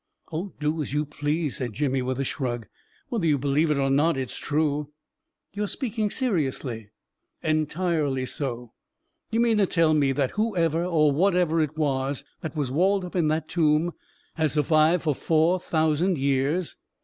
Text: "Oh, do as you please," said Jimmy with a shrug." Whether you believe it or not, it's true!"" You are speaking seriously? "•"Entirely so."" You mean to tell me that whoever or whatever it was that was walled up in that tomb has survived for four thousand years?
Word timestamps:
"Oh, 0.33 0.51
do 0.59 0.81
as 0.81 0.93
you 0.93 1.05
please," 1.05 1.57
said 1.57 1.73
Jimmy 1.73 2.01
with 2.01 2.19
a 2.19 2.23
shrug." 2.23 2.65
Whether 3.09 3.27
you 3.27 3.37
believe 3.37 3.69
it 3.69 3.77
or 3.77 3.91
not, 3.91 4.17
it's 4.17 4.39
true!"" 4.39 4.89
You 5.53 5.61
are 5.61 5.67
speaking 5.67 6.09
seriously? 6.09 6.89
"•"Entirely 7.47 8.25
so."" 8.25 8.73
You 9.31 9.39
mean 9.39 9.57
to 9.59 9.67
tell 9.67 9.93
me 9.93 10.11
that 10.11 10.31
whoever 10.31 10.83
or 10.83 11.11
whatever 11.11 11.61
it 11.61 11.77
was 11.77 12.23
that 12.41 12.55
was 12.55 12.71
walled 12.71 13.05
up 13.05 13.15
in 13.15 13.27
that 13.27 13.47
tomb 13.47 13.91
has 14.37 14.53
survived 14.53 15.03
for 15.03 15.13
four 15.13 15.59
thousand 15.59 16.17
years? 16.17 16.77